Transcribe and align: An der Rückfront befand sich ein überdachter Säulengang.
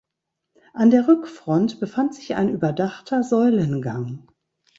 An 0.73 0.89
der 0.89 1.07
Rückfront 1.07 1.79
befand 1.79 2.15
sich 2.15 2.33
ein 2.33 2.49
überdachter 2.49 3.21
Säulengang. 3.21 4.27